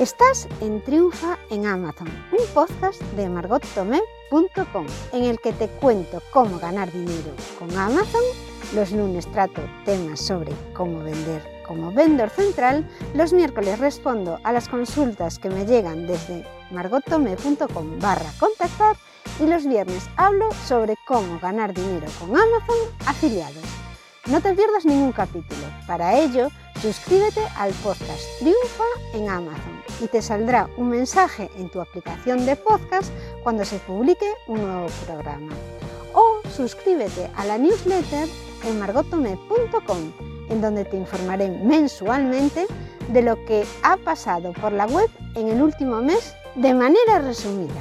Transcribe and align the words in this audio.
Estás 0.00 0.48
en 0.60 0.82
Triunfa 0.82 1.38
en 1.50 1.66
Amazon, 1.66 2.08
un 2.32 2.44
podcast 2.52 3.00
de 3.14 3.28
margottomé.com 3.28 4.86
en 5.12 5.22
el 5.22 5.38
que 5.38 5.52
te 5.52 5.68
cuento 5.68 6.20
cómo 6.32 6.58
ganar 6.58 6.90
dinero 6.90 7.30
con 7.60 7.70
Amazon. 7.78 8.22
Los 8.74 8.90
lunes 8.90 9.30
trato 9.30 9.62
temas 9.84 10.18
sobre 10.18 10.50
cómo 10.72 10.98
vender 10.98 11.62
como 11.64 11.92
vendedor 11.92 12.30
central. 12.30 12.90
Los 13.14 13.32
miércoles 13.32 13.78
respondo 13.78 14.40
a 14.42 14.52
las 14.52 14.68
consultas 14.68 15.38
que 15.38 15.48
me 15.48 15.64
llegan 15.64 16.08
desde 16.08 16.44
margottomé.com 16.72 18.00
barra 18.00 18.32
contactar 18.40 18.96
y 19.38 19.46
los 19.46 19.64
viernes 19.64 20.10
hablo 20.16 20.48
sobre 20.66 20.96
cómo 21.06 21.38
ganar 21.38 21.72
dinero 21.72 22.08
con 22.18 22.30
Amazon 22.30 22.78
afiliados. 23.06 23.62
No 24.26 24.40
te 24.40 24.54
pierdas 24.54 24.86
ningún 24.86 25.12
capítulo. 25.12 25.62
Para 25.86 26.18
ello, 26.18 26.48
suscríbete 26.84 27.40
al 27.56 27.72
podcast 27.82 28.20
Triunfa 28.40 28.84
en 29.14 29.30
Amazon 29.30 29.82
y 30.02 30.06
te 30.06 30.20
saldrá 30.20 30.68
un 30.76 30.90
mensaje 30.90 31.50
en 31.56 31.70
tu 31.70 31.80
aplicación 31.80 32.44
de 32.44 32.56
podcast 32.56 33.10
cuando 33.42 33.64
se 33.64 33.78
publique 33.78 34.26
un 34.48 34.60
nuevo 34.60 34.88
programa. 35.06 35.54
O 36.12 36.46
suscríbete 36.50 37.30
a 37.36 37.46
la 37.46 37.56
newsletter 37.56 38.28
en 38.64 38.78
margotome.com, 38.78 40.12
en 40.50 40.60
donde 40.60 40.84
te 40.84 40.98
informaré 40.98 41.48
mensualmente 41.48 42.66
de 43.08 43.22
lo 43.22 43.42
que 43.46 43.64
ha 43.82 43.96
pasado 43.96 44.52
por 44.52 44.72
la 44.72 44.84
web 44.84 45.08
en 45.36 45.48
el 45.48 45.62
último 45.62 46.02
mes 46.02 46.34
de 46.54 46.74
manera 46.74 47.18
resumida. 47.20 47.80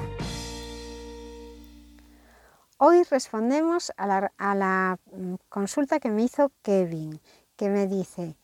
Hoy 2.78 3.04
respondemos 3.04 3.92
a 3.98 4.08
la, 4.56 4.98
mm, 5.12 5.34
consulta 5.50 6.00
que 6.00 6.10
me 6.10 6.24
hizo 6.24 6.54
Kevin, 6.62 7.20
que 7.58 7.68
me 7.68 7.88
dice, 7.88 8.38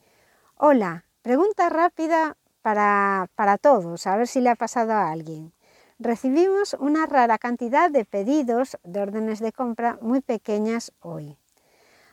hola, 0.62 1.06
pregunta 1.22 1.70
rápida 1.70 2.36
para, 2.60 3.30
para 3.34 3.56
todos, 3.56 4.06
a 4.06 4.18
ver 4.18 4.28
si 4.28 4.42
le 4.42 4.50
ha 4.50 4.56
pasado 4.56 4.92
a 4.92 5.10
alguien. 5.10 5.54
Recibimos 5.98 6.76
una 6.78 7.06
rara 7.06 7.38
cantidad 7.38 7.90
de 7.90 8.04
pedidos 8.04 8.76
de 8.84 9.00
órdenes 9.00 9.40
de 9.40 9.52
compra 9.52 9.98
muy 10.02 10.20
pequeñas 10.20 10.92
hoy. 11.00 11.38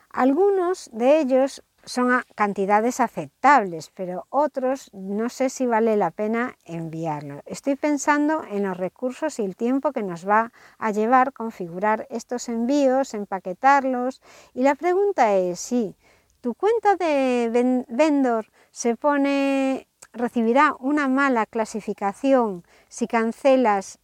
Algunos 0.08 0.88
de 0.94 1.20
ellos 1.20 1.62
son 1.84 2.22
cantidades 2.34 3.00
aceptables, 3.00 3.90
pero 3.94 4.26
otros 4.30 4.88
no 4.94 5.28
sé 5.28 5.50
si 5.50 5.66
vale 5.66 5.98
la 5.98 6.10
pena 6.10 6.56
enviarlo. 6.64 7.42
Estoy 7.44 7.76
pensando 7.76 8.44
en 8.50 8.62
los 8.62 8.78
recursos 8.78 9.38
y 9.38 9.44
el 9.44 9.56
tiempo 9.56 9.92
que 9.92 10.02
nos 10.02 10.26
va 10.26 10.52
a 10.78 10.90
llevar 10.90 11.34
configurar 11.34 12.06
estos 12.08 12.48
envíos, 12.48 13.12
empaquetarlos 13.12 14.22
y 14.54 14.62
la 14.62 14.74
pregunta 14.74 15.34
es 15.34 15.60
si 15.60 15.96
tu 16.40 16.54
cuenta 16.54 16.96
de 16.96 17.84
vendor 17.88 18.46
se 18.70 18.96
pone 18.96 19.86
recibirá 20.12 20.74
una 20.78 21.08
mala 21.08 21.46
clasificación 21.46 22.64
si 22.88 23.06
cancelas 23.06 23.98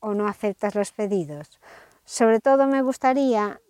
o 0.00 0.14
no 0.14 0.28
aceptas 0.28 0.74
los 0.74 0.92
pedidos. 0.92 1.60
Sobre 2.04 2.40
todo 2.40 2.66
me 2.66 2.82
gustaría 2.82 3.60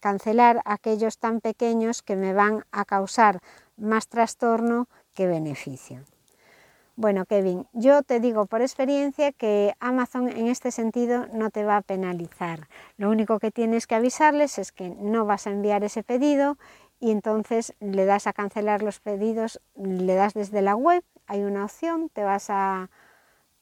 cancelar 0.00 0.60
aquellos 0.64 1.18
tan 1.18 1.40
pequeños 1.40 2.02
que 2.02 2.16
me 2.16 2.32
van 2.32 2.64
a 2.72 2.84
causar 2.84 3.40
más 3.76 4.08
trastorno 4.08 4.88
que 5.14 5.26
beneficio. 5.26 6.02
Bueno, 6.98 7.26
Kevin, 7.26 7.66
yo 7.74 8.02
te 8.02 8.20
digo 8.20 8.46
por 8.46 8.62
experiencia 8.62 9.30
que 9.30 9.74
Amazon 9.80 10.30
en 10.30 10.46
este 10.46 10.70
sentido 10.70 11.26
no 11.30 11.50
te 11.50 11.62
va 11.62 11.76
a 11.76 11.82
penalizar. 11.82 12.68
Lo 12.96 13.10
único 13.10 13.38
que 13.38 13.50
tienes 13.50 13.86
que 13.86 13.96
avisarles 13.96 14.58
es 14.58 14.72
que 14.72 14.88
no 14.88 15.26
vas 15.26 15.46
a 15.46 15.50
enviar 15.50 15.84
ese 15.84 16.02
pedido 16.02 16.56
y 17.00 17.10
entonces 17.10 17.74
le 17.80 18.04
das 18.04 18.26
a 18.26 18.32
cancelar 18.32 18.82
los 18.82 19.00
pedidos, 19.00 19.60
le 19.74 20.14
das 20.14 20.34
desde 20.34 20.62
la 20.62 20.76
web, 20.76 21.04
hay 21.26 21.42
una 21.42 21.64
opción, 21.64 22.08
te 22.08 22.22
vas 22.22 22.46
a 22.48 22.90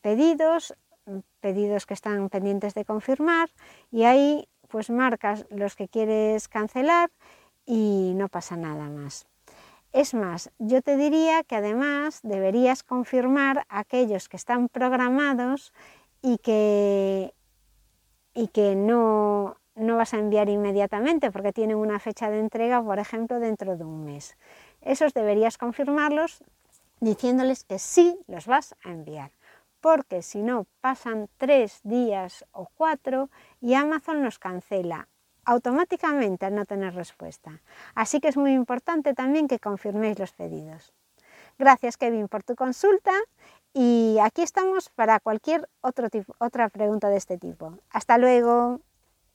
pedidos, 0.00 0.74
pedidos 1.40 1.86
que 1.86 1.94
están 1.94 2.28
pendientes 2.28 2.74
de 2.74 2.84
confirmar 2.84 3.50
y 3.90 4.04
ahí 4.04 4.48
pues 4.68 4.90
marcas 4.90 5.46
los 5.50 5.76
que 5.76 5.88
quieres 5.88 6.48
cancelar 6.48 7.10
y 7.66 8.12
no 8.16 8.28
pasa 8.28 8.56
nada 8.56 8.88
más. 8.88 9.26
Es 9.92 10.12
más, 10.12 10.50
yo 10.58 10.82
te 10.82 10.96
diría 10.96 11.44
que 11.44 11.54
además 11.54 12.20
deberías 12.24 12.82
confirmar 12.82 13.64
aquellos 13.68 14.28
que 14.28 14.36
están 14.36 14.68
programados 14.68 15.72
y 16.20 16.38
que, 16.38 17.32
y 18.34 18.48
que 18.48 18.74
no, 18.74 19.56
no 19.74 19.96
vas 19.96 20.14
a 20.14 20.18
enviar 20.18 20.48
inmediatamente 20.48 21.30
porque 21.30 21.52
tienen 21.52 21.76
una 21.76 21.98
fecha 21.98 22.30
de 22.30 22.40
entrega, 22.40 22.82
por 22.82 22.98
ejemplo, 22.98 23.40
dentro 23.40 23.76
de 23.76 23.84
un 23.84 24.04
mes. 24.04 24.36
Esos 24.80 25.14
deberías 25.14 25.58
confirmarlos 25.58 26.44
diciéndoles 27.00 27.64
que 27.64 27.78
sí 27.78 28.18
los 28.26 28.46
vas 28.46 28.74
a 28.84 28.90
enviar 28.90 29.30
porque 29.84 30.22
si 30.22 30.42
no 30.42 30.66
pasan 30.80 31.28
tres 31.36 31.80
días 31.82 32.46
o 32.52 32.70
cuatro 32.74 33.28
y 33.60 33.74
Amazon 33.74 34.22
nos 34.22 34.38
cancela 34.38 35.08
automáticamente 35.44 36.46
al 36.46 36.54
no 36.54 36.64
tener 36.64 36.94
respuesta. 36.94 37.60
Así 37.94 38.18
que 38.18 38.28
es 38.28 38.38
muy 38.38 38.54
importante 38.54 39.12
también 39.12 39.46
que 39.46 39.58
confirméis 39.58 40.18
los 40.18 40.32
pedidos. 40.32 40.94
Gracias 41.58 41.98
Kevin 41.98 42.28
por 42.28 42.42
tu 42.42 42.54
consulta 42.54 43.12
y 43.74 44.16
aquí 44.22 44.40
estamos 44.40 44.88
para 44.88 45.20
cualquier 45.20 45.68
otro 45.82 46.08
tipo, 46.08 46.34
otra 46.38 46.70
pregunta 46.70 47.10
de 47.10 47.18
este 47.18 47.36
tipo. 47.36 47.74
Hasta 47.90 48.16
luego. 48.16 48.80